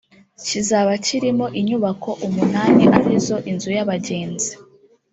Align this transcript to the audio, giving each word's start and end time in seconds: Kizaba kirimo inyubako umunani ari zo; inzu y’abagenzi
Kizaba 0.47 0.91
kirimo 1.05 1.45
inyubako 1.59 2.09
umunani 2.27 2.83
ari 2.97 3.17
zo; 3.25 3.37
inzu 3.51 3.69
y’abagenzi 3.77 4.51